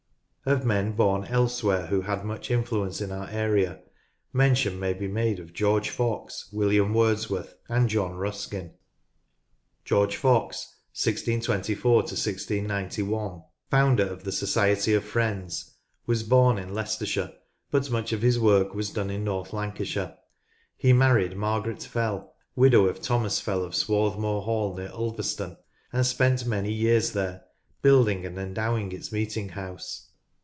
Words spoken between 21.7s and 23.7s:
Fell, widow of Thomas Fell